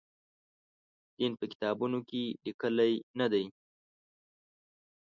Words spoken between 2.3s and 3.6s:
لیکلي نه دی.